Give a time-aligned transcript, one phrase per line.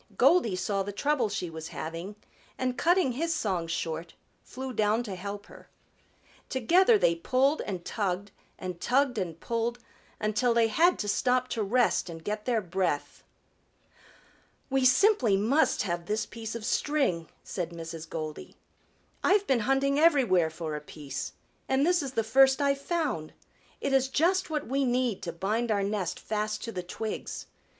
[0.17, 2.15] Goldy saw the trouble she was having
[2.57, 5.69] and cutting his song short, flew down to help her.
[6.49, 9.77] Together they pulled and tugged and tugged and pulled,
[10.19, 13.21] until they had to stop to rest and get their breath.
[14.71, 18.09] "We simply must have this piece of string," said Mrs.
[18.09, 18.55] Goldy.
[19.23, 21.33] "I've been hunting everywhere for a piece,
[21.69, 23.33] and this is the first I've found.
[23.79, 27.45] It is just what we need to bind our nest fast to the twigs.